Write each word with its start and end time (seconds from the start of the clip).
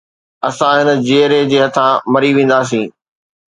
اسان 0.47 0.77
هن 0.91 1.03
جيئري 1.09 1.39
جي 1.51 1.59
هٿان 1.65 1.91
مري 2.13 2.31
وينداسين 2.35 2.87